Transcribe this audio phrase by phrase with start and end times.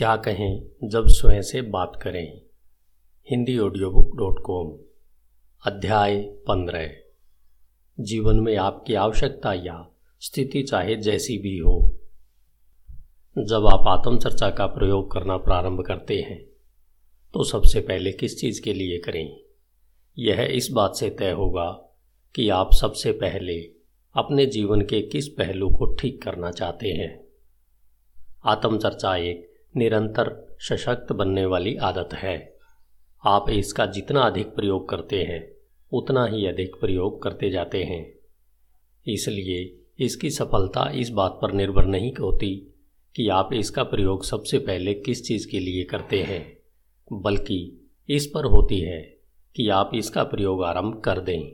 [0.00, 2.40] क्या कहें जब स्वयं से बात करें।
[3.30, 4.68] Hindi audio book dot com
[5.66, 6.90] अध्याय पंद्रह।
[8.00, 9.90] जीवन में आपकी आवश्यकता या
[10.20, 11.98] स्थिति चाहे जैसी भी हो।
[13.38, 16.42] जब आप आत्मचर्चा का प्रयोग करना प्रारंभ करते हैं
[17.34, 19.40] तो सबसे पहले किस चीज़ के लिए करें?
[20.18, 21.70] यह इस बात से तय होगा
[22.34, 23.60] कि आप सबसे पहले
[24.14, 27.24] अपने जीवन के किस पहलू को ठीक करना चाहते हैं।
[28.44, 32.54] आत्मचर्चा एक निरंतर सशक्त बनने वाली आदत है।
[33.26, 35.50] आप इसका जितना अधिक प्रयोग करते हैं,
[35.92, 38.14] उतना ही अधिक प्रयोग करते जाते हैं।
[39.06, 42.74] इसलिए इसकी सफलता इस बात पर निर्भर नहीं होती
[43.16, 46.56] कि आप इसका प्रयोग सबसे पहले किस चीज़ के लिए करते हैं,
[47.12, 49.16] बल्कि इस पर होती है
[49.56, 51.52] कि आप इसका प्रयोग आरंभ कर दें।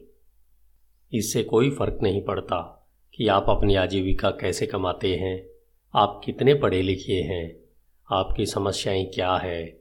[1.12, 5.47] इससे कोई फ़र्क नहीं पड़ता कि आप अपनी आजीविका कैसे कमाते हैं,
[5.95, 7.66] आप कितने पढ़े लिखे हैं
[8.12, 9.80] आपकी समस्याएँ क्या है?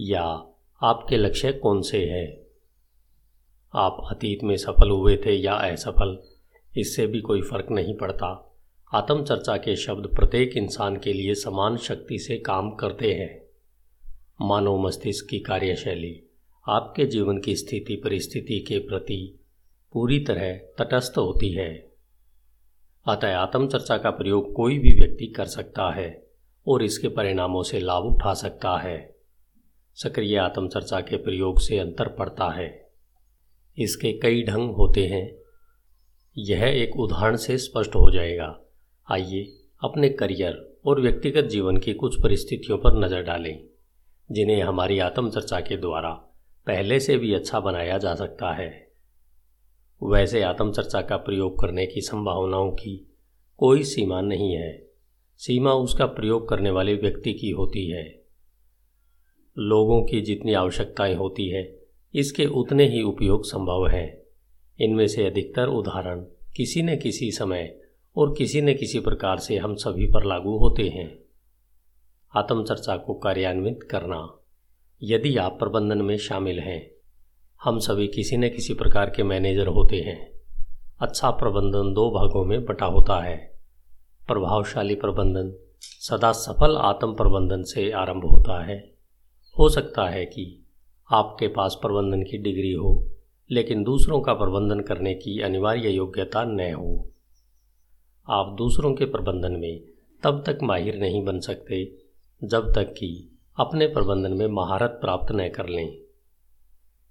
[0.00, 0.22] या
[0.82, 2.40] आपके लक्ष्य कौन से हैं?
[3.74, 6.22] आप अतीत में सफल हुए थे या असफल?
[6.76, 8.56] इससे भी कोई फ़र्क नहीं पड़ता।
[8.94, 13.44] आत्मचर्चा के शब्द प्रत्येक इंसान के लिए समान शक्ति से काम करते हैं।
[14.40, 16.22] मानव मस्तिष्क की कार्यशैली,
[16.68, 19.44] आपके जीवन की स्थिति परिस्थिति के प्रति
[19.92, 21.92] पूरी तरह तटस्थ होती है।
[23.06, 26.23] अतः आत्मचर्चा का प्रयोग कोई भी व्यक्ति कर सकता है।
[26.68, 29.16] और इसके परिणामों से लाभ उठा सकता है।
[29.94, 32.90] सक्रिय आत्मचर्चा के प्रयोग से अंतर पड़ता है।
[33.78, 35.34] इसके कई ढंग होते हैं।
[36.38, 38.60] यह एक उदाहरण से स्पष्ट हो जाएगा।
[39.12, 43.64] आइए अपने करियर और व्यक्तिगत जीवन की कुछ परिस्थितियों पर नज़र डालें,
[44.32, 46.10] जिन्हें हमारी आत्मचर्चा के द्वारा
[46.66, 48.88] पहले से भी अच्छा बनाया जा सकता है।
[50.02, 53.14] वैसे आत्मचर्चा का प्रयोग करने की संभावनाओं की
[53.58, 54.83] कोई सीमा नहीं है।
[55.38, 58.22] सीमा उसका प्रयोग करने वाले व्यक्ति की होती है।
[59.58, 61.78] लोगों की जितनी आवश्यकताएँ होती है,
[62.14, 64.22] इसके उतने ही उपयोग संभव हैं।
[64.80, 66.24] इनमें से अधिकतर उदाहरण
[66.56, 67.80] किसी न किसी समय
[68.16, 71.18] और किसी न किसी प्रकार से हम सभी पर लागू होते हैं।
[72.36, 74.38] आत्मचर्चा को कार्यान्वित करना
[75.02, 76.90] यदि आप प्रबंधन में शामिल हैं,
[77.64, 80.32] हम सभी किसी न किसी प्रकार के मैनेजर होते हैं।
[81.00, 83.53] अच्छा प्रबंधन दो भागों में बटा होता है।
[84.28, 88.94] प्रभावशाली प्रबंधन, सदा सफल आत्म प्रबंधन से आरंभ होता है।
[89.58, 90.66] हो सकता है कि
[91.12, 93.06] आपके पास प्रबंधन की डिग्री हो,
[93.50, 97.10] लेकिन दूसरों का प्रबंधन करने की अनिवार्य योग्यता न हो।
[98.30, 99.80] आप दूसरों के प्रबंधन में
[100.22, 101.96] तब तक माहिर नहीं बन सकते,
[102.44, 105.98] जब तक कि अपने प्रबंधन में महारत प्राप्त न कर लें।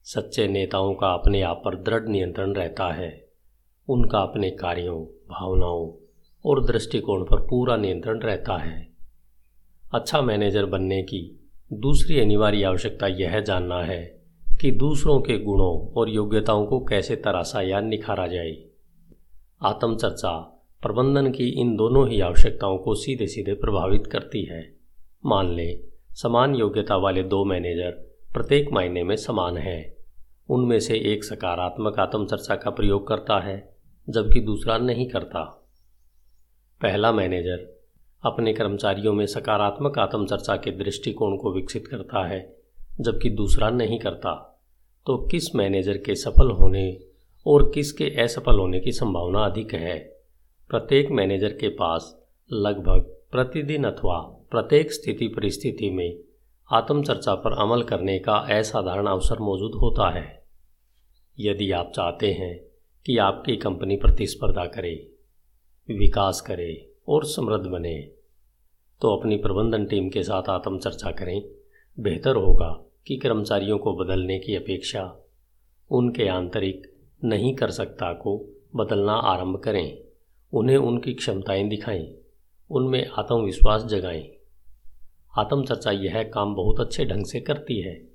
[0.03, 3.28] सच्चे नेताओं का अपने आप पर दृढ़ नियंत्रण रहता है।
[3.88, 6.03] उनका अपने कार्यों, भावनाओं
[6.46, 8.88] और दृष्टिकोण पर पूरा नियंत्रण रहता है।
[9.94, 14.24] अच्छा मैनेजर बनने की दूसरी अनिवार्य आवश्यकता यह जानना है
[14.62, 18.58] कि दूसरों के गुणों और योग्यताओं को कैसे तराशा या निखारा जाए।
[19.62, 20.40] आत्मचर्चा
[20.82, 24.76] प्रबंधन की इन दोनों ही आवश्यकताओं को सीधे सीधे प्रभावित करती है।
[25.26, 25.80] मान लें,
[26.12, 27.92] समान योग्यता वाले दो मैनेजर
[28.34, 29.94] प्रत्येक मायने में समान हैं।
[30.50, 33.76] उनमें से एक सकारात्मक आत्मचर्चा का प्रयोग करता है,
[34.09, 35.62] जबकि दूसरा नहीं करता।
[36.84, 37.82] पहला मैनेजर
[38.26, 42.58] अपने कर्मचारियों में सकारात्मक आत्मचर्चा के दृष्टिकोण को विकसित करता है,
[43.02, 44.62] जबकि दूसरा नहीं करता।
[45.06, 47.00] तो किस मैनेजर के सफल होने
[47.48, 50.00] और किसके असफल होने की संभावना अधिक है?
[50.70, 53.02] प्रत्येक मैनेजर के पास लगभग
[53.32, 54.20] प्रतिदिन अथवा
[54.52, 56.20] प्रत्येक स्थिति परिस्थिति में
[56.72, 60.44] आत्मचर्चा पर अमल करने का असाधारण अवसर मौजूद होता है।
[61.40, 62.60] यदि आप चाहते हैं
[63.06, 65.10] कि आपकी कंपनी प्रतिस्पर्धा करे
[65.92, 68.12] विकास करे और समृद्ध बने।
[69.02, 71.44] तो अपनी प्रबंधन टीम के साथ आत्मचर्चा करें।
[72.00, 75.16] बेहतर होगा कि कर्मचारियों को बदलने की अपेक्षा
[75.92, 76.94] उनके आंतरिक
[77.24, 79.97] नहीं कर सकता को बदलना आरंभ करें।
[80.53, 82.16] उन्हें उनकी क्षमताएँ दिखाएँ,
[82.72, 84.32] उनमें आत्मविश्वास जगाएँ।
[85.38, 88.08] आत्मचर्चा यह काम बहुत अच्छे ढंग से करती है।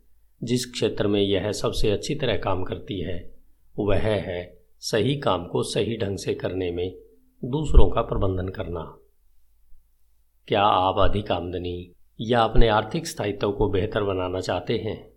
[0.43, 3.35] जिस क्षेत्र में यह सबसे अच्छी तरह काम करती है,
[3.79, 6.97] वह है सही काम को सही ढंग से करने में
[7.45, 8.81] दूसरों का प्रबंधन करना।
[10.49, 15.13] क्या आप अधिक आमदनी या अपने आर्थिक स्थायित्व को बेहतर बनाना चाहते हैं?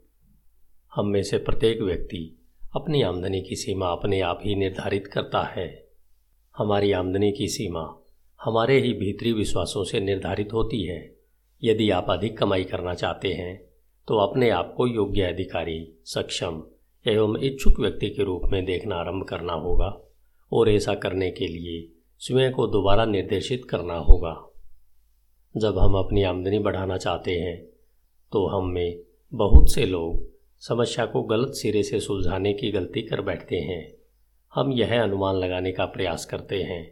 [0.96, 2.40] हम में से प्रत्येक व्यक्ति
[2.76, 5.88] अपनी आमदनी की सीमा अपने आप ही निर्धारित करता है।
[6.58, 7.96] हमारी आमदनी की सीमा
[8.44, 11.16] हमारे ही भीतरी विश्वासों से निर्धारित होती है।
[11.64, 13.62] यदि आप अधिक कमाई करना चाहते हैं
[14.08, 16.64] तो अपने आप को योग्य अधिकारी, सक्षम
[17.06, 19.98] एवं इच्छुक व्यक्ति के रूप में देखना आरंभ करना होगा
[20.52, 24.34] और ऐसा करने के लिए स्वयं को दोबारा निर्देशित करना होगा।
[25.56, 27.56] जब हम अपनी आमदनी बढ़ाना चाहते हैं
[28.32, 29.00] तो हम में
[29.34, 30.30] बहुत से लोग
[30.62, 33.96] समस्या को गलत सिरे से सुलझाने की गलती कर बैठते हैं।
[34.54, 36.84] हम यह अनुमान लगाने का प्रयास करते हैं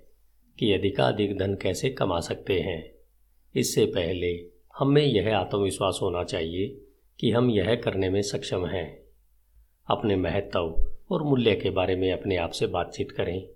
[0.60, 2.92] कि अधिकाधिक धन कैसे कमा सकते हैं।
[3.56, 4.34] इससे पहले
[4.80, 6.68] हम यह आत्मविश्वास होना चाहिए
[7.20, 9.04] कि हम यह करने में सक्षम हैं।
[9.88, 13.48] अपने महत्व और मूल्य के बारे में अपने आप से बातचीत करें।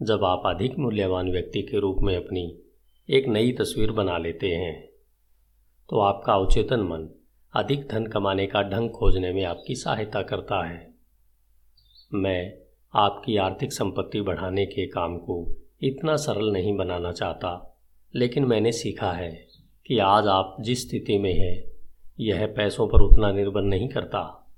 [0.00, 2.62] जब आप अधिक मूल्यवान व्यक्ति के रूप में अपनी
[3.08, 4.88] एक नई तस्वीर बना लेते हैं
[5.90, 7.08] तो आपका अवचेतन मन
[7.54, 10.94] अधिक धन कमाने का ढंग खोजने में आपकी सहायता करता है।
[12.14, 12.52] मैं
[12.94, 17.80] आपकी आर्थिक संपत्ति बढ़ाने के काम को इतना सरल नहीं बनाना चाहता,
[18.14, 19.46] लेकिन मैंने सीखा है
[19.86, 21.64] कि आज आप जिस स्थिति में हैं,
[22.20, 24.50] यह पैसों पर उतना निर्भर नहीं करता,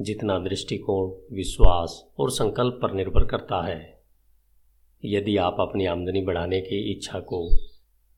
[0.00, 3.91] जितना दृष्टिकोण, विश्वास और संकल्प पर निर्भर करता है।
[5.04, 7.48] यदि आप अपनी आमदनी बढ़ाने की इच्छा को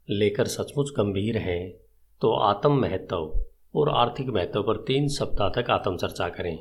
[0.08, 1.74] लेकर सचमुच गंभीर हैं
[2.22, 3.44] तो आत्म महत्व
[3.74, 6.58] और आर्थिक महत्व पर तीन सप्ताह तक आत्म चर्चा करें।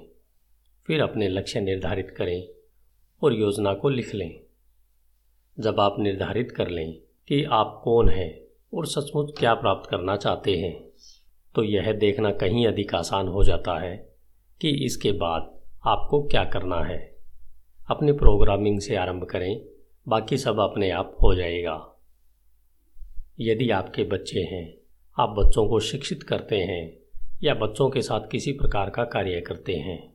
[0.88, 2.48] फिर अपने लक्ष्य निर्धारित करें
[3.22, 4.40] और योजना को लिख लें।
[5.58, 6.94] जब आप निर्धारित कर लें
[7.28, 8.32] कि आप कौन हैं
[8.74, 10.74] और सचमुच क्या प्राप्त करना चाहते हैं
[11.56, 13.96] तो यह देखना कहीं अधिक आसान हो जाता है
[14.62, 15.54] कि इसके बाद
[15.88, 17.00] आपको क्या करना है।
[17.92, 19.73] अपनी प्रोग्रामिंग से आरंभ करें
[20.08, 22.02] बाकी सब अपने आप हो जाएगा।
[23.40, 24.78] यदि आपके बच्चे हैं,
[25.20, 27.00] आप बच्चों को शिक्षित करते हैं
[27.44, 30.14] या बच्चों के साथ किसी प्रकार का कार्य करते हैं।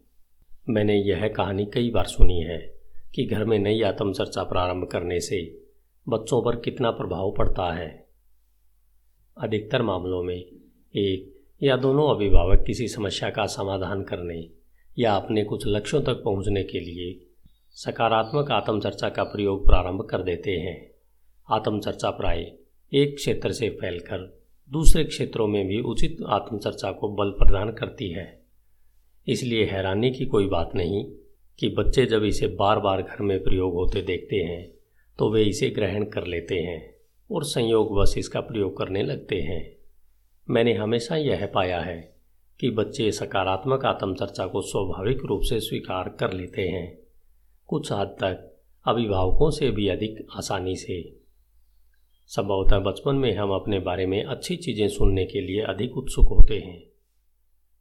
[0.69, 2.81] मैंने यह कहानी कई बार सुनी है
[3.15, 5.65] कि घर में नई आत्मचर्चा प्रारंभ करने से
[6.09, 8.09] बच्चों पर कितना प्रभाव पड़ता है।
[9.41, 10.47] अधिकतर मामलों में
[10.97, 14.49] एक या दोनों अभिभावक किसी समस्या का समाधान करने
[14.99, 17.28] या अपने कुछ लक्ष्यों तक पहुँचने के लिए
[17.77, 20.77] सकारात्मक आत्मचर्चा का प्रयोग प्रारंभ कर देते हैं।
[21.49, 22.41] आत्मचर्चा प्राय
[22.93, 24.27] एक क्षेत्र से फैलकर
[24.71, 28.27] दूसरे क्षेत्रों में भी उचित आत्मचर्चा को बल प्रदान करती है।
[29.27, 31.05] इसलिए हैरानी की कोई बात नहीं
[31.59, 34.63] कि बच्चे जब इसे बार बार घर में प्रयोग होते देखते हैं
[35.19, 36.83] तो वे इसे ग्रहण कर लेते हैं
[37.31, 39.65] और संयोगवश इसका प्रयोग करने लगते हैं।
[40.49, 42.01] मैंने हमेशा यह पाया है
[42.61, 47.08] कि बच्चे सकारात्मक आत्मचर्चा को स्वाभाविक रूप से स्वीकार कर लेते हैं।
[47.69, 51.17] कुछ हद तक अभिभावकों से भी अधिक आसानी से।
[52.27, 56.59] संभवतः बचपन में हम अपने बारे में अच्छी चीज़ें सुनने के लिए अधिक उत्सुक होते
[56.59, 56.85] हैं।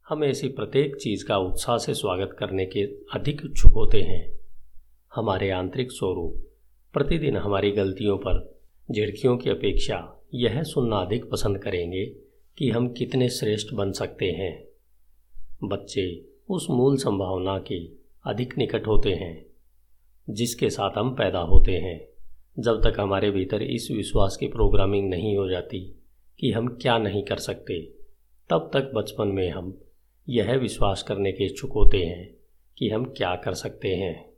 [0.10, 2.82] हम ऐसी प्रत्येक चीज़ का उत्साह से स्वागत करने के
[3.14, 4.40] अधिक इच्छुक होते हैं।
[5.16, 6.48] हमारे आंतरिक स्वरूप,
[6.94, 8.60] प्रतिदिन हमारी गलतियों पर,
[8.92, 12.06] झिड़कियों की अपेक्षा यह सुनना अधिक पसंद करेंगे
[12.58, 14.68] कि हम कितने श्रेष्ठ बन सकते हैं।
[15.64, 17.86] बच्चे उस मूल संभावना के
[18.26, 19.47] अधिक निकट होते हैं।
[20.30, 22.08] जिसके साथ हम पैदा होते हैं।
[22.60, 26.04] जब तक हमारे भीतर इस विश्वास की प्रोग्रामिंग नहीं हो जाती
[26.40, 27.82] कि हम क्या नहीं कर सकते,
[28.50, 29.82] तब तक बचपन में हम
[30.30, 32.38] यह विश्वास करने के इच्छुक होते हैं
[32.78, 34.34] कि हम क्या कर सकते हैं।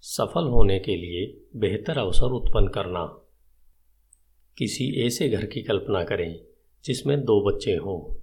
[0.00, 3.18] सफल होने के लिए बेहतर अवसर उत्पन्न करना।
[4.58, 6.40] किसी ऐसे घर की कल्पना करें
[6.84, 8.14] जिसमें दो बच्चे हों,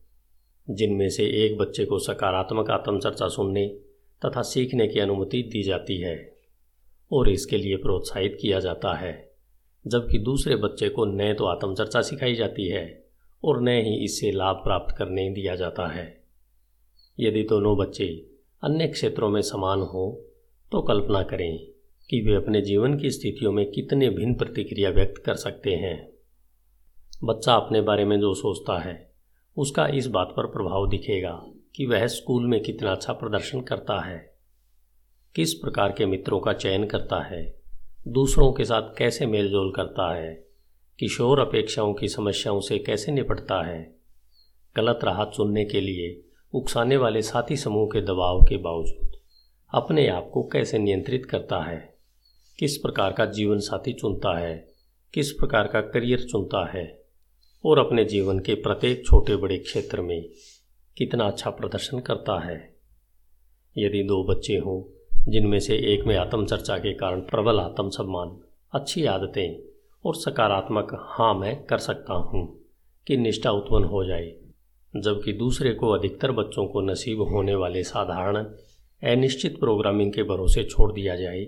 [0.75, 3.67] जिनमें से एक बच्चे को सकारात्मक आत्मचर्चा सुनने
[4.25, 6.38] तथा सीखने की अनुमति दी जाती है।
[7.11, 9.31] और इसके लिए प्रोत्साहित किया जाता है,
[9.87, 13.03] जबकि दूसरे बच्चे को न तो आत्मचर्चा सिखाई जाती है
[13.43, 16.23] और न ही इससे लाभ प्राप्त करने दिया जाता है।
[17.19, 18.25] यदि दोनों बच्चे
[18.63, 20.25] अन्य क्षेत्रों में समान हो
[20.71, 21.59] तो कल्पना करें
[22.09, 26.09] कि वे अपने जीवन की स्थितियों में कितने भिन्न प्रतिक्रिया व्यक्त कर सकते हैं।
[27.23, 29.11] बच्चा अपने बारे में जो सोचता है,
[29.57, 31.31] उसका इस बात पर प्रभाव दिखेगा
[31.75, 34.28] कि वह स्कूल में कितना अच्छा प्रदर्शन करता है।
[35.35, 37.61] किस प्रकार के मित्रों का चयन करता है?
[38.07, 40.47] दूसरों के साथ कैसे मेलजोल करता है?
[40.99, 43.95] किशोर अपेक्षाओं की समस्याओं से कैसे निपटता है?
[44.75, 49.11] गलत राह चुनने के लिए उकसाने वाले साथी समूह के दबाव के बावजूद
[49.73, 51.97] अपने आप को कैसे नियंत्रित करता है?
[52.59, 54.71] किस प्रकार का जीवन साथी चुनता है?
[55.13, 57.03] किस प्रकार का करियर चुनता है?
[57.65, 60.29] और अपने जीवन के प्रत्येक छोटे बड़े क्षेत्र में
[60.97, 62.75] कितना अच्छा प्रदर्शन करता है?
[63.77, 64.95] यदि दो बच्चे हों
[65.29, 68.37] जिनमें से एक में आत्मचर्चा के कारण प्रबल आत्म सम्मान
[68.71, 69.59] अच्छी आदतें
[70.05, 72.59] और सकारात्मक हाँ मैं कर सकता हूँ
[73.07, 74.33] कि निष्ठा उत्पन्न हो जाए,
[74.95, 78.37] जबकि दूसरे को अधिकतर बच्चों को नसीब होने वाले साधारण,
[79.03, 81.45] अनिश्चित प्रोग्रामिंग के भरोसे छोड़ दिया जाए।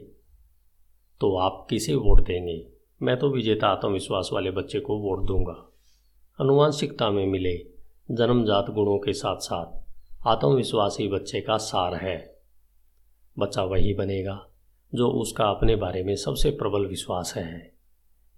[1.22, 2.68] तो आप किसे वोट देंगे?
[3.02, 5.72] मैं तो विजेता आत्मविश्वास वाले बच्चे को वोट दूँगा।
[6.40, 7.56] अनुवांशिकता में मिले
[8.12, 9.92] जन्मजात गुणों के साथ साथ
[10.28, 12.31] आत्मविश्वासी बच्चे का सार है।
[13.40, 14.50] बच्चा वही बनेगा,
[14.94, 17.74] जो उसका अपने बारे में सबसे प्रबल विश्वास है।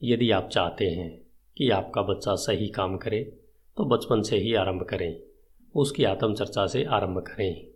[0.04, 1.22] यदि आप चाहते हैं
[1.58, 3.24] कि आपका बच्चा सही काम करे
[3.78, 5.20] तो बचपन से ही आरंभ करें,
[5.76, 7.68] उसकी आत्मचर्चा से आरंभ करें।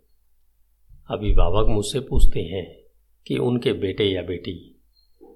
[1.10, 2.66] अभिभावक मुझसे पूछते हैं
[3.26, 4.80] कि उनके बेटे या बेटी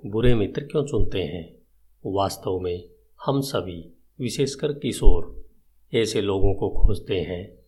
[0.06, 1.54] बुरे मित्र क्यों चुनते हैं?
[2.06, 2.84] वास्तव में
[3.26, 3.80] हम सभी,
[4.20, 5.44] विशेषकर किशोर,
[5.94, 7.58] ऐसे लोगों को खोजते हैं,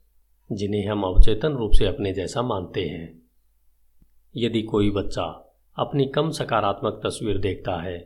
[0.53, 3.24] जिन्हें हम अवचेतन रूप से अपने जैसा मानते हैं।
[4.35, 5.25] यदि कोई बच्चा
[5.77, 7.99] अपनी कम सकारात्मक तस्वीर देखता है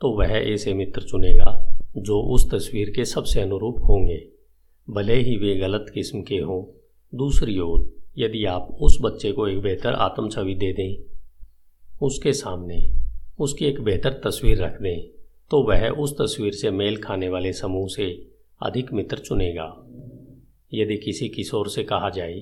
[0.00, 1.52] तो वह ऐसे मित्र चुनेगा,
[1.96, 4.18] जो उस तस्वीर के सबसे अनुरूप होंगे।
[4.88, 6.62] भले ही वे गलत किस्म के हों,
[7.12, 7.88] दूसरी ओर,
[8.18, 10.96] यदि आप उस बच्चे को एक बेहतर आत्म छवि दे दें,
[12.02, 12.80] उसके सामने
[13.38, 15.08] उसकी एक बेहतर तस्वीर रख दें
[15.50, 18.06] तो वह उस तस्वीर से मेल खाने वाले समूह से
[18.60, 19.72] अधिक मित्र चुनेगा।
[20.72, 22.40] यदि किसी किशोर से कहा जाए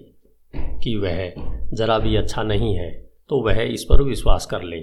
[0.83, 1.33] कि वह
[1.73, 2.93] जरा भी अच्छा नहीं है
[3.29, 4.81] तो वह इस पर विश्वास कर ले।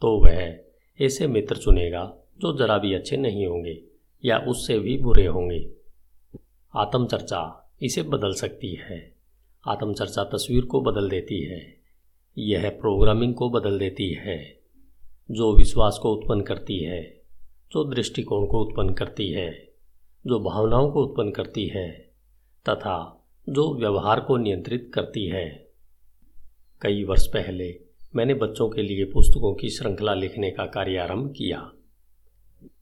[0.00, 0.58] तो वह
[1.00, 3.82] ऐसे मित्र चुनेगा जो जरा भी अच्छे नहीं होंगे
[4.24, 5.70] या उससे भी बुरे होंगे।
[6.76, 9.14] आत्मचर्चा इसे बदल सकती है।
[9.68, 11.76] आत्मचर्चा तस्वीर को बदल देती है।
[12.38, 14.60] यह प्रोग्रामिंग को बदल देती है।
[15.30, 17.22] जो विश्वास को उत्पन्न करती है,
[17.72, 19.74] जो दृष्टिकोण को उत्पन्न करती है,
[20.26, 21.90] जो भावनाओं को उत्पन्न करती है,
[22.68, 25.63] तथा जो व्यवहार को नियंत्रित करती है।
[26.84, 27.80] कई वर्ष पहले
[28.16, 31.72] मैंने बच्चों के लिए पुस्तकों की श्रृंखला लिखने का कार्य आरंभ किया।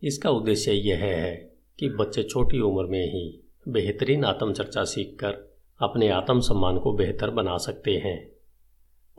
[0.02, 6.40] इसका उद्देश्य यह है कि बच्चे छोटी उम्र में ही बेहतरीन आत्मचर्चा सीखकर अपने आत्म
[6.40, 8.32] सम्मान को बेहतर बना सकते हैं।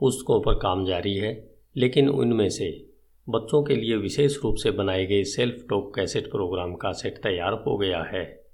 [0.00, 2.86] पुस्तकों पर काम जारी है, लेकिन उनमें से
[3.28, 7.52] बच्चों के लिए विशेष रूप से बनाए गए सेल्फ टॉक कैसेट प्रोग्राम का सेट तैयार
[7.52, 8.44] हो गया है,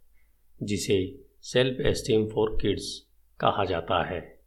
[0.63, 3.07] जिसे सेल्फ एस्टीम फॉर किड्स
[3.41, 4.39] कहा जाता है।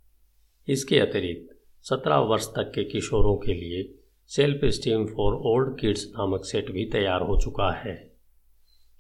[0.68, 1.53] इसके अतिरिक्त
[1.84, 6.86] सत्रह वर्ष तक के किशोरों के लिए self esteem for old kids नामक सेट भी
[6.86, 8.14] तैयार हो चुका है।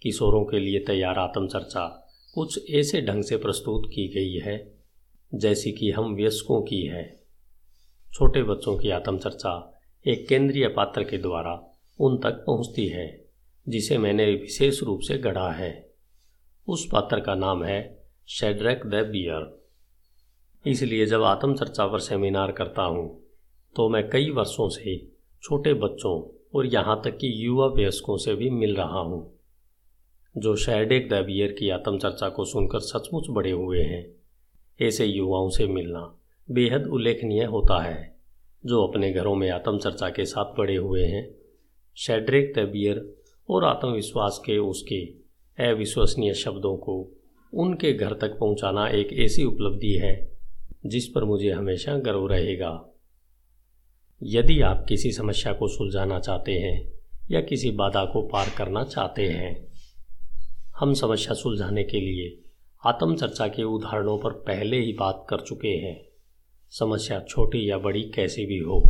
[0.01, 4.73] किशोरों के लिए तैयार आत्मचर्चा कुछ ऐसे ढंग से प्रस्तुत की गई है,
[5.35, 7.23] जैसी कि हम वयस्कों की है।
[8.13, 13.25] छोटे बच्चों की आत्मचर्चा एक केंद्रीय पात्र के द्वारा उन तक पहुँचती है,
[13.69, 15.93] जिसे मैंने विशेष रूप से गढ़ा है।
[16.67, 19.62] उस पात्र का नाम है शेड्रैक द बियर।
[20.65, 23.23] इसलिए जब आत्मचर्चा पर सेमिनार करता हूँ
[23.75, 24.95] तो मैं कई वर्षों से
[25.43, 26.21] छोटे बच्चों
[26.55, 29.33] और यहाँ तक कि युवा वयस्कों से भी मिल रहा हूँ,
[30.37, 34.05] जो शैडेक दैबियर की आत्मचर्चा को सुनकर सचमुच बड़े हुए हैं।
[34.79, 36.17] ऐसे युवाओं से मिलना
[36.51, 38.15] बेहद उल्लेखनीय होता है,
[38.65, 41.29] जो अपने घरों में आत्मचर्चा के साथ बड़े हुए हैं।
[41.97, 43.15] शेड्रेक दैबियर
[43.49, 45.05] और आत्मविश्वास के उसके
[45.57, 47.11] अविश्वसनीय शब्दों को
[47.53, 50.32] उनके घर तक पहुंचाना एक ऐसी उपलब्धि है
[50.85, 52.85] जिस पर मुझे हमेशा गर्व रहेगा।
[54.23, 56.91] यदि आप किसी समस्या को सुलझाना चाहते हैं
[57.31, 59.67] या किसी बाधा को पार करना चाहते हैं,
[60.79, 62.39] हम समस्या सुलझाने के लिए
[62.85, 66.05] आत्मचर्चा के उदाहरणों पर पहले ही बात कर चुके हैं।
[66.69, 68.83] समस्या छोटी या बड़ी कैसी भी हो।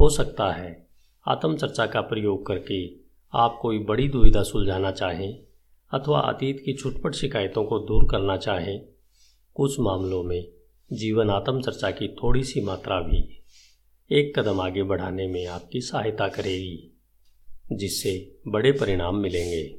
[0.00, 0.86] हो सकता है
[1.26, 2.90] आत्मचर्चा का प्रयोग करके
[3.32, 5.38] आप कोई बड़ी दुविधा सुलझाना चाहें
[5.90, 8.80] अथवा अतीत की छुटपट शिकायतों को दूर करना चाहें
[9.58, 10.48] कुछ मामलों में
[10.92, 13.42] जीवन आत्म चर्चा की थोड़ी सी मात्रा भी
[14.10, 16.98] एक कदम आगे बढ़ाने में आपकी सहायता करेगी,
[17.72, 19.78] जिससे बड़े परिणाम मिलेंगे।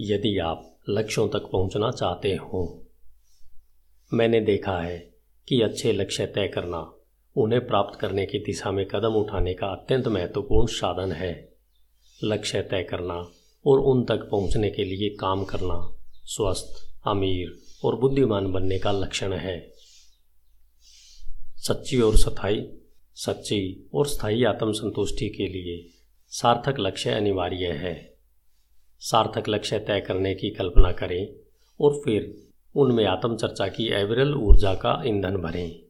[0.00, 2.86] यदि आप लक्ष्यों तक पहुँचना चाहते हो,
[4.14, 4.98] मैंने देखा है
[5.48, 6.92] कि अच्छे लक्ष्य तय करना
[7.36, 11.52] उन्हें प्राप्त करने की दिशा में कदम उठाने का अत्यंत महत्वपूर्ण साधन है।
[12.24, 13.28] लक्ष्य तय करना
[13.66, 19.32] और उन तक पहुँचने के लिए काम करना, स्वस्थ, अमीर और बुद्धिमान बनने का लक्षण
[19.32, 19.72] है।
[21.56, 22.68] सच्ची और स्थायी
[23.14, 25.88] सच्ची और स्थायी आत्मसंतुष्टि के लिए
[26.28, 28.14] सार्थक लक्ष्य अनिवार्य है।
[29.00, 31.28] सार्थक लक्ष्य तय करने की कल्पना करें
[31.80, 35.82] और फिर उनमें आत्मचर्चा की एवरल ऊर्जा का ईंधन भरें।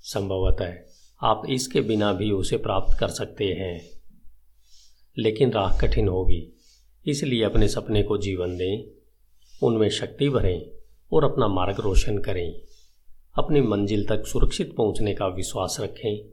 [0.00, 0.74] संभवतः
[1.22, 3.90] आप इसके बिना भी उसे प्राप्त कर सकते हैं।
[5.18, 6.60] लेकिन राह कठिन होगी,
[7.06, 8.84] इसलिए अपने सपने को जीवन दें,
[9.62, 10.81] उनमें शक्ति भरें
[11.12, 12.60] और अपना मार्ग रोशन करें।
[13.38, 16.24] अपनी मंजिल तक सुरक्षित पहुँचने का विश्वास रखें।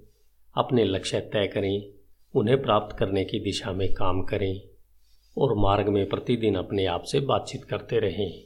[0.58, 1.94] अपने लक्ष्य तय करें।
[2.36, 4.62] उन्हें प्राप्त करने की दिशा में काम करें।
[5.38, 8.44] और मार्ग में प्रतिदिन अपने आप से बातचीत करते रहें।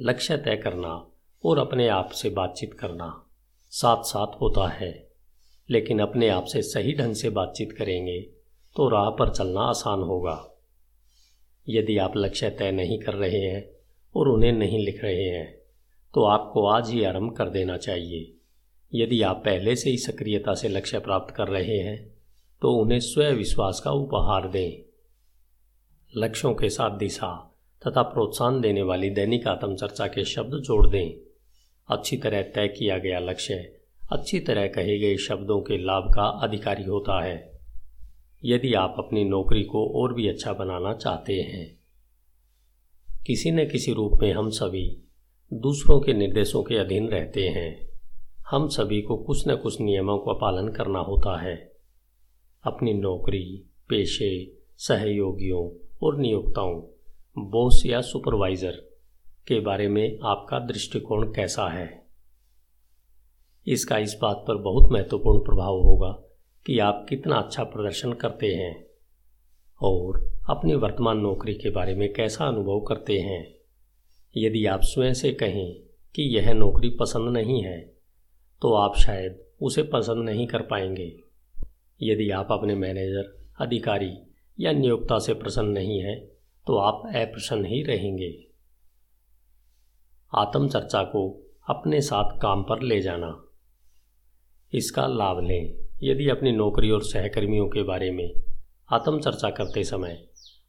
[0.00, 1.06] लक्ष्य तय करना
[1.44, 3.26] और अपने आप से बातचीत करना
[3.70, 5.10] साथ साथ होता है।
[5.70, 8.20] लेकिन अपने आप से सही ढंग से बातचीत करेंगे
[8.76, 10.50] तो राह पर चलना आसान होगा।
[11.68, 13.75] यदि आप लक्ष्य तय नहीं कर रहे हैं
[14.16, 15.54] और उन्हें नहीं लिख रहे हैं
[16.14, 18.32] तो आपको आज ही आरंभ कर देना चाहिए।
[18.94, 22.14] यदि आप पहले से ही सक्रियता से लक्ष्य प्राप्त कर रहे हैं
[22.62, 24.82] तो उन्हें स्वयं विश्वास का उपहार दें।
[26.16, 27.32] लक्ष्यों के साथ दिशा
[27.86, 31.14] तथा प्रोत्साहन देने वाली दैनिक आत्मचर्चा के शब्द जोड़ दें।
[31.88, 33.54] अच्छी तरह तय किया गया लक्ष्य,
[34.12, 37.52] अच्छी तरह कहे गए शब्दों के लाभ का अधिकारी होता है।
[38.44, 41.75] यदि आप अपनी नौकरी को और भी अच्छा बनाना चाहते हैं
[43.26, 45.02] किसी न किसी रूप में हम सभी
[45.52, 47.88] दूसरों के निर्देशों के अधीन रहते हैं।
[48.50, 51.72] हम सभी को कुछ न कुछ नियमों का पालन करना होता है।
[52.64, 56.82] अपनी नौकरी, पेशे, सहयोगियों और नियोक्ताओं,
[57.38, 58.70] बॉस या सुपरवाइज़र
[59.48, 62.06] के बारे में आपका दृष्टिकोण कैसा है?
[63.66, 66.12] इसका इस बात पर बहुत महत्वपूर्ण प्रभाव होगा
[66.66, 68.85] कि आप कितना अच्छा प्रदर्शन करते हैं।
[69.82, 73.54] और अपनी वर्तमान नौकरी के बारे में कैसा अनुभव करते हैं।
[74.36, 75.80] यदि आप स्वयं से कहें
[76.14, 77.92] कि यह नौकरी पसंद नहीं है
[78.62, 81.16] तो आप शायद उसे पसंद नहीं कर पाएँगे।
[82.02, 84.12] यदि आप अपने मैनेजर, अधिकारी
[84.60, 86.26] या नियोक्ता से प्रसन्न नहीं हैं
[86.66, 88.46] तो आप अप्रसन्न ही रहेंगे।
[90.34, 93.44] आत्मचर्चा को अपने साथ काम पर ले जाना।
[94.74, 98.34] इसका लाभ लें। यदि अपनी नौकरी और सहकर्मियों के बारे में
[98.92, 100.24] आत्मचर्चा करते समय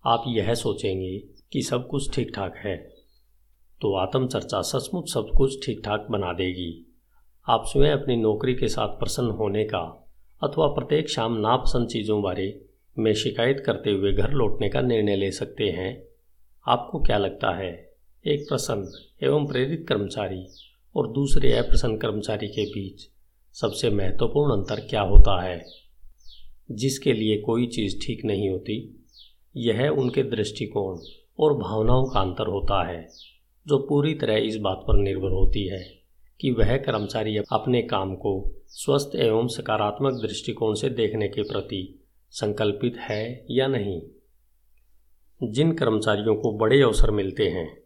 [0.05, 1.19] आप यह सोचेंगे
[1.51, 2.77] कि सब कुछ ठीक ठाक है।
[3.81, 6.95] तो आत्मचर्चा सचमुच सब कुछ ठीक ठाक बना देगी।
[7.49, 10.11] आप स्वयं अपनी नौकरी के साथ प्रसन्न होने का
[10.43, 12.65] अथवा प्रत्येक शाम नापसंद चीज़ों बारे
[12.99, 16.03] में शिकायत करते हुए घर लौटने का निर्णय ले सकते हैं।
[16.67, 17.93] आपको क्या लगता है?
[18.27, 18.91] एक प्रसन्न
[19.23, 20.47] एवं प्रेरित कर्मचारी
[20.95, 23.09] और दूसरे अप्रसन्न कर्मचारी के बीच
[23.53, 25.86] सबसे महत्वपूर्ण अंतर क्या होता है?
[26.71, 29.05] जिसके लिए कोई चीज़ ठीक नहीं होती,
[29.55, 30.99] यह उनके दृष्टिकोण
[31.39, 33.07] और भावनाओं का अंतर होता है,
[33.67, 35.97] जो पूरी तरह इस बात पर निर्भर होती है
[36.41, 42.97] कि वह कर्मचारी अपने काम को स्वस्थ एवं सकारात्मक दृष्टिकोण से देखने के प्रति संकल्पित
[42.97, 44.01] है या नहीं।
[45.43, 47.83] जिन कर्मचारियों को बड़े अवसर मिलते हैं,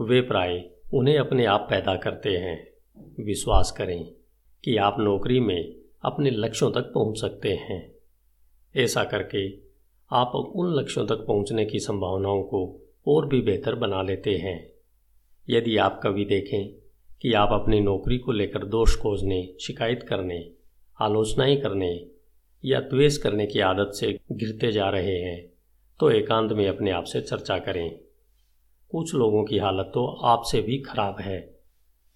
[0.00, 2.70] वे प्राय उन्हें अपने आप पैदा करते हैं।
[3.24, 4.10] विश्वास करें
[4.64, 7.99] कि आप नौकरी में अपने लक्ष्यों तक पहुँच सकते हैं।
[8.76, 9.48] ऐसा करके
[10.10, 14.72] आप उन लक्ष्यों तक पहुँचने की संभावनाओं को और भी बेहतर बना लेते हैं।
[15.48, 16.68] यदि आप कभी देखें
[17.22, 20.50] कि आप अपनी नौकरी को लेकर दोष खोजने, शिकायत करने,
[21.00, 22.06] आलोचनाएँ करने
[22.64, 25.52] या द्वेष करने की आदत से गिरते जा रहे हैं
[26.00, 27.98] तो एकांत में अपने आप से चर्चा करें।
[28.90, 31.60] कुछ लोगों की हालत तो आपसे भी खराब है।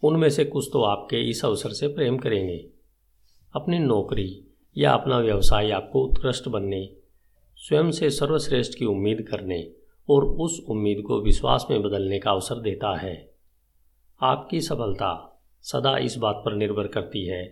[0.03, 2.67] उनमें से कुछ तो आपके इस अवसर से प्रेम करेंगे।
[3.55, 4.44] अपनी नौकरी
[4.77, 6.97] या अपना व्यवसाय आपको उत्कृष्ट बनने,
[7.57, 9.73] स्वयं से सर्वश्रेष्ठ की उम्मीद करने
[10.09, 13.35] और उस उम्मीद को विश्वास में बदलने का अवसर देता है।
[14.23, 17.45] आपकी सफलता सदा इस बात पर निर्भर करती है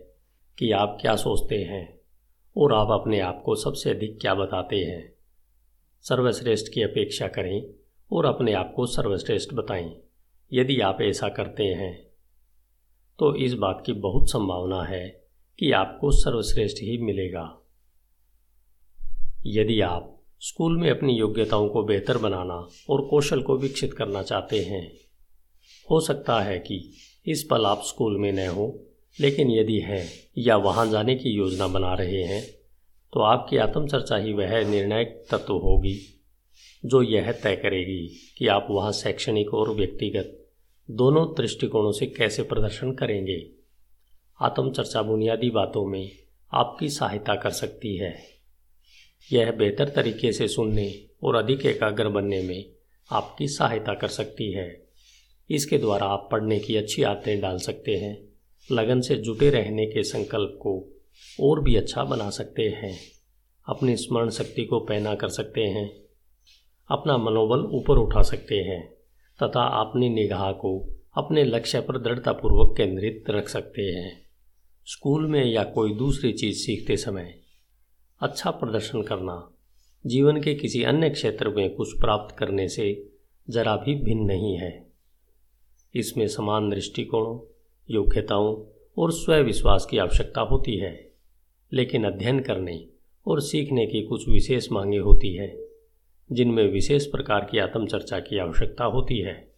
[0.59, 2.01] कि आप क्या सोचते हैं
[2.57, 5.13] और आप अपने आप को सबसे अधिक क्या बताते हैं।
[6.03, 7.65] सर्वश्रेष्ठ की अपेक्षा करें
[8.13, 9.97] और अपने आप को सर्वश्रेष्ठ बताएँ,
[10.53, 12.07] यदि आप ऐसा करते हैं।
[13.19, 15.22] तो इस बात की बहुत संभावना है
[15.63, 17.43] कि आपको सर्वश्रेष्ठ ही मिलेगा।
[19.47, 20.09] यदि आप
[20.41, 22.55] स्कूल में अपनी योग्यताओं को बेहतर बनाना
[22.91, 24.83] और कौशल को विकसित करना चाहते हैं,
[25.89, 26.81] हो सकता है कि
[27.27, 28.67] इस पल आप स्कूल में न हो,
[29.19, 30.05] लेकिन यदि है
[30.39, 32.43] या वहाँ जाने की योजना बना रहे हैं
[33.13, 35.99] तो आपकी आत्मचर्चा ही वह निर्णायक तत्व होगी,
[36.85, 38.07] जो यह तय करेगी
[38.39, 40.39] कि आप वहाँ शैक्षणिक और व्यक्तिगत
[40.89, 43.62] दोनों दृष्टिकोणों से कैसे प्रदर्शन करेंगे।
[44.41, 46.11] आत्मचर्चा बुनियादी बातों में
[46.53, 48.15] आपकी सहायता कर सकती है।
[49.33, 52.65] यह बेहतर तरीके से सुनने और अधिक एकाग्र बनने में
[53.11, 54.83] आपकी सहायता कर सकती है।
[55.51, 58.29] इसके द्वारा आप पढ़ने की अच्छी आदतें डाल सकते हैं,
[58.73, 60.89] लगन से जुटे रहने के संकल्प को
[61.41, 62.99] और भी अच्छा बना सकते हैं।
[63.69, 66.03] अपनी स्मरण शक्ति को पैना कर सकते हैं,
[66.91, 68.95] अपना मनोबल ऊपर उठा सकते हैं,
[69.43, 74.22] तथा अपनी निगाह को अपने लक्ष्य पर दृढ़तापूर्वक केंद्रित रख सकते हैं।
[74.87, 77.39] स्कूल में या कोई दूसरी चीज़ सीखते समय
[78.21, 79.53] अच्छा प्रदर्शन करना,
[80.07, 83.13] जीवन के किसी अन्य क्षेत्र में कुछ प्राप्त करने से
[83.51, 84.93] जरा भी भिन्न नहीं है।
[85.95, 87.55] इसमें समान दृष्टिकोणों,
[87.91, 88.65] योग्यताओं
[88.99, 91.13] और स्वविश्वास की आवश्यकता होती है,
[91.73, 92.87] लेकिन अध्ययन करने
[93.27, 95.69] और सीखने की कुछ विशेष मांगे होती है,
[96.33, 99.53] जिनमें विशेष प्रकार की आत्मचर्चा की आवश्यकता होती है।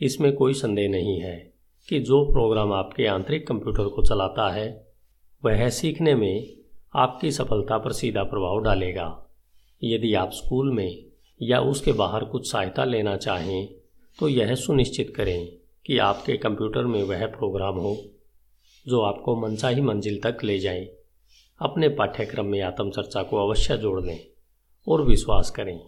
[0.00, 1.57] इसमें कोई संदेह नहीं है।
[1.88, 4.86] कि जो प्रोग्राम आपके आंतरिक कंप्यूटर को चलाता है,
[5.44, 6.56] वह सीखने में
[6.96, 9.06] आपकी सफलता पर सीधा प्रभाव डालेगा।
[9.84, 11.04] यदि आप स्कूल में
[11.42, 13.68] या उसके बाहर कुछ सहायता लेना चाहें
[14.18, 15.48] तो यह सुनिश्चित करें
[15.86, 17.96] कि आपके कंप्यूटर में वह प्रोग्राम हो,
[18.86, 20.88] जो आपको मनचाही मंजिल तक ले जाए।
[21.60, 24.18] अपने पाठ्यक्रम में आत्मचर्चा को अवश्य जोड़ दें
[24.88, 25.80] और विश्वास करें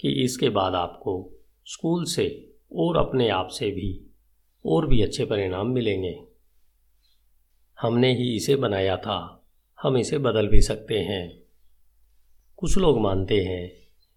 [0.00, 1.14] कि इसके बाद आपको
[1.66, 2.26] स्कूल से
[2.76, 4.11] और अपने आप से भी
[4.66, 6.22] और भी अच्छे परिणाम मिलेंगे।
[7.80, 9.46] हमने ही इसे बनाया था,
[9.82, 11.42] हम इसे बदल भी सकते हैं।
[12.56, 13.72] कुछ लोग मानते हैं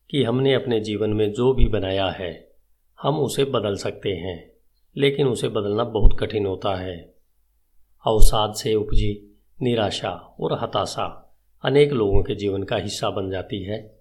[0.09, 2.51] कि हमने अपने जीवन में जो भी बनाया है,
[3.01, 4.51] हम उसे बदल सकते हैं,
[4.97, 7.15] लेकिन उसे बदलना बहुत कठिन होता है।
[8.07, 13.99] अवसाद से उपजी निराशा और हताशा अनेक लोगों के जीवन का हिस्सा बन जाती है,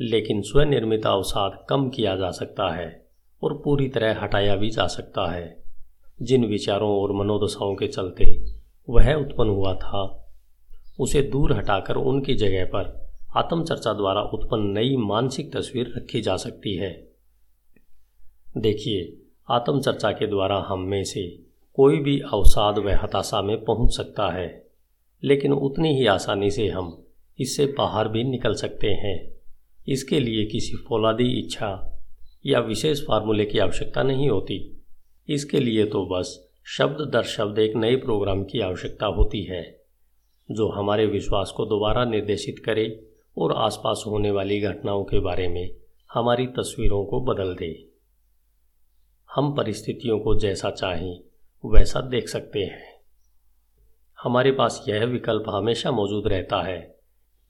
[0.00, 3.01] लेकिन स्वनिर्मित अवसाद कम किया जा सकता है।
[3.42, 5.62] और पूरी तरह हटाया भी जा सकता है।
[6.22, 8.44] जिन विचारों और मनोदशाओं के चलते
[8.88, 10.30] वह उत्पन्न हुआ था,
[11.00, 16.76] उसे दूर हटाकर उनकी जगह पर आत्मचर्चा द्वारा उत्पन्न नई मानसिक तस्वीर रखी जा सकती
[16.76, 17.08] है।
[18.58, 21.38] देखिए, आत्मचर्चा के द्वारा हम में से
[21.74, 24.66] कोई भी अवसाद व हताशा में पहुँच सकता है,
[25.24, 27.02] लेकिन उतनी ही आसानी से हम
[27.40, 29.32] इससे बाहर भी निकल सकते हैं।
[29.88, 31.91] इसके लिए किसी फौलादी इच्छा
[32.46, 34.84] या विशेष फार्मूले की आवश्यकता नहीं होती।
[35.28, 39.82] इसके लिए तो बस शब्द दर शब्द एक नए प्रोग्राम की आवश्यकता होती है,
[40.50, 43.06] जो हमारे विश्वास को दोबारा निर्देशित करे
[43.38, 45.70] और आसपास होने वाली घटनाओं के बारे में
[46.12, 47.88] हमारी तस्वीरों को बदल दे।
[49.34, 51.20] हम परिस्थितियों को जैसा चाहें,
[51.64, 52.92] वैसा देख सकते हैं।
[54.22, 56.98] हमारे पास यह विकल्प हमेशा मौजूद रहता है।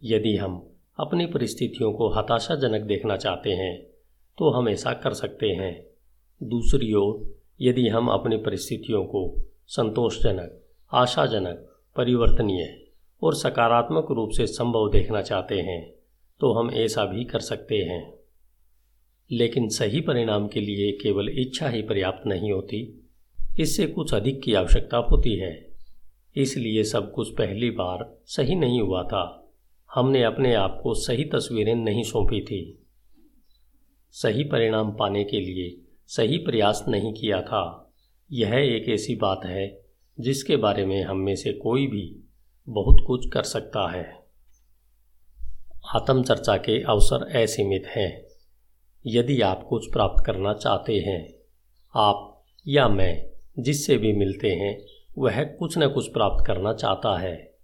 [0.05, 3.92] यदि हम अपनी परिस्थितियों को हताशाजनक देखना चाहते हैं
[4.39, 5.87] तो हम ऐसा कर सकते हैं।
[6.43, 12.87] दूसरी ओर, यदि हम अपनी परिस्थितियों को संतोषजनक, आशाजनक, परिवर्तनीय
[13.23, 15.95] और सकारात्मक रूप से संभव देखना चाहते हैं
[16.41, 18.15] तो हम ऐसा भी कर सकते हैं।
[19.31, 23.09] लेकिन सही परिणाम के लिए केवल इच्छा ही पर्याप्त नहीं होती।
[23.61, 25.69] इससे कुछ अधिक की आवश्यकता होती है।
[26.37, 29.53] इसलिए सब कुछ पहली बार सही नहीं हुआ था।
[29.95, 32.82] हमने अपने आप को सही तस्वीरें नहीं सौंपी थी।
[34.13, 37.93] सही परिणाम पाने के लिए सही प्रयास नहीं किया था।
[38.33, 39.83] यह एक ऐसी बात है
[40.21, 42.29] जिसके बारे में हम में से कोई भी
[42.69, 44.27] बहुत कुछ कर सकता है।
[45.95, 48.27] आत्मचर्चा के अवसर असीमित हैं।
[49.07, 51.35] यदि आप कुछ प्राप्त करना चाहते हैं,
[51.97, 54.87] आप या मैं जिससे भी मिलते हैं,
[55.19, 57.55] वह कुछ न कुछ प्राप्त करना चाहता है।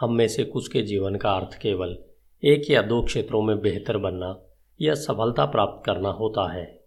[0.00, 1.98] हम में से कुछ के जीवन का अर्थ केवल
[2.44, 4.42] एक या दो क्षेत्रों में बेहतर बनना
[4.80, 6.84] या सफलता प्राप्त करना होता है।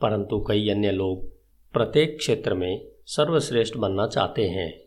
[0.00, 1.28] परंतु कई अन्य लोग
[1.72, 4.84] प्रत्येक क्षेत्र में सर्वश्रेष्ठ बनना चाहते हैं।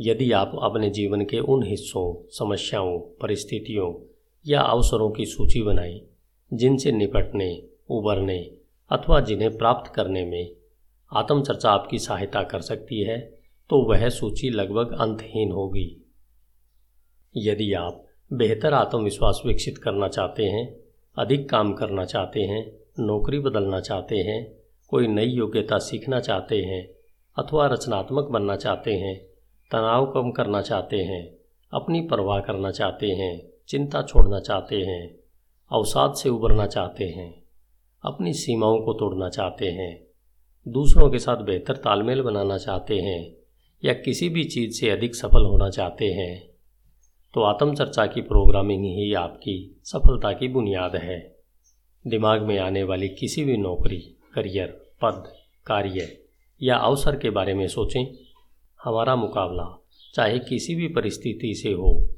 [0.00, 4.14] यदि आप अपने जीवन के उन हिस्सों, समस्याओं, परिस्थितियों
[4.46, 6.00] या अवसरों की सूची बनाएँ,
[6.52, 8.50] जिनसे निपटने उबरने
[8.90, 10.56] अथवा जिन्हें प्राप्त करने में
[11.12, 13.18] आत्मचर्चा आपकी सहायता कर सकती है
[13.70, 16.12] तो वह सूची लगभग अंतहीन होगी।
[17.36, 20.83] यदि आप बेहतर आत्मविश्वास विकसित करना चाहते हैं
[21.16, 22.64] अधिक काम करना चाहते हैं
[22.98, 24.40] नौकरी बदलना चाहते हैं
[24.92, 26.82] कोई नई योग्यता सीखना चाहते हैं
[27.36, 29.16] अथवा रचनात्मक बनना चाहते हैं
[29.70, 31.22] तनाव कम करना चाहते हैं
[31.72, 33.32] अपनी परवाह करना चाहते हैं
[33.68, 35.02] चिंता छोड़ना चाहते हैं
[35.70, 37.32] अवसाद से उबरना चाहते हैं
[38.04, 39.92] अपनी सीमाओं को तोड़ना चाहते हैं
[40.66, 43.20] दूसरों के साथ बेहतर तालमेल बनाना चाहते हैं
[43.82, 46.53] या किसी भी चीज़ से अधिक सफल होना चाहते हैं
[47.34, 51.36] तो आत्मचर्चा की प्रोग्रामिंग ही आपकी सफलता की बुनियाद है।
[52.06, 53.98] दिमाग में आने वाली किसी भी नौकरी,
[54.34, 54.66] करियर,
[55.02, 55.32] पद,
[55.66, 56.18] कार्य
[56.62, 58.14] या अवसर के बारे में सोचें।
[58.84, 62.08] हमारा मुकाबला, चाहे किसी भी परिस्थिति से हो,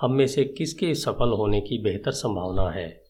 [0.00, 3.04] हम में से किसके सफल होने की बेहतर संभावना है?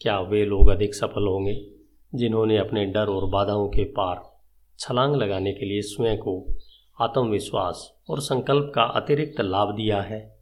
[0.00, 1.66] क्या वे लोग अधिक सफल होंगे,
[2.14, 4.22] जिन्होंने अपने डर और बाधाओं के पार
[4.78, 6.46] छलांग लगाने के लिए स्वयं को
[7.00, 10.39] आत्मविश्वास और संकल्प का अतिरिक्त लाभ दिया है?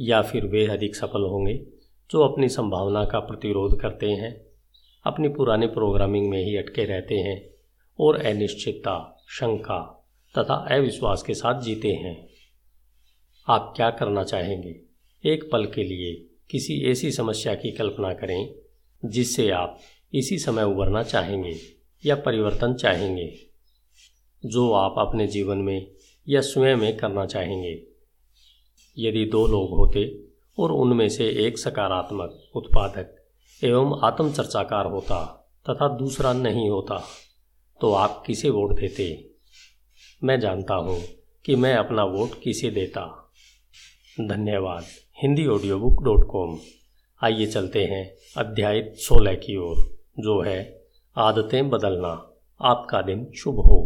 [0.00, 1.66] या फिर वे अधिक सफल होंगे,
[2.10, 4.46] जो अपनी संभावना का प्रतिरोध करते हैं,
[5.04, 7.54] अपनी पुरानी प्रोग्रामिंग में ही अटके रहते हैं,
[8.00, 12.28] और अनिश्चितता, शंका तथा अविश्वास के साथ जीते हैं।
[13.48, 14.80] आप क्या करना चाहेंगे?
[15.24, 18.54] एक पल के लिए किसी ऐसी समस्या की कल्पना करें,
[19.04, 19.78] जिससे आप
[20.14, 21.56] इसी समय उभरना चाहेंगे
[22.06, 23.34] या परिवर्तन चाहेंगे।
[24.46, 25.90] जो आप अपने जीवन में
[26.28, 27.93] या स्वयं में करना चाहेंगे
[28.96, 30.24] यदि दो लोग होते
[30.58, 35.18] और उनमें से एक सकारात्मक, उत्पादक एवं आत्मचर्चाकार होता
[35.70, 37.02] तथा दूसरा नहीं होता
[37.80, 39.06] तो आप किसे वोट देते?
[40.24, 41.00] मैं जानता हूँ
[41.44, 43.32] कि मैं अपना वोट किसे देता।
[44.20, 44.84] धन्यवाद।
[45.22, 46.58] Hindi audio book dot com
[47.20, 48.04] आइए चलते हैं
[48.36, 49.76] अध्याय सोलह की ओर,
[50.18, 52.12] जो है आदतें बदलना।
[52.60, 53.78] आपका दिन शुभ हो।